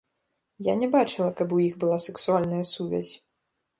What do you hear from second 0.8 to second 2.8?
не бачыла, каб у іх была сексуальная